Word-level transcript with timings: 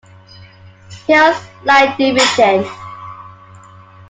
Hill's 1.05 1.37
"Light 1.63 1.95
Division". 1.95 2.65